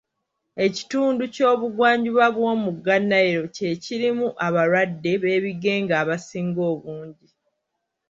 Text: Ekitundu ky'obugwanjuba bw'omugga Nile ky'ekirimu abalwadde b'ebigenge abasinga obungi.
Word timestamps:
Ekitundu 0.65 1.23
ky'obugwanjuba 1.35 2.25
bw'omugga 2.35 2.95
Nile 3.09 3.41
ky'ekirimu 3.55 4.27
abalwadde 4.45 5.11
b'ebigenge 5.21 5.93
abasinga 6.01 6.61
obungi. 6.73 7.27